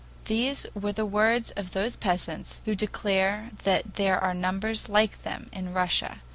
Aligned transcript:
These 0.25 0.65
were 0.73 0.91
the 0.93 1.05
words 1.05 1.51
of 1.51 1.73
those 1.73 1.95
peasants, 1.95 2.63
who 2.65 2.73
declare 2.73 3.51
that 3.65 3.93
there 3.97 4.17
are 4.19 4.33
numbers 4.33 4.89
like 4.89 5.21
them 5.21 5.45
Russia. 5.55 6.21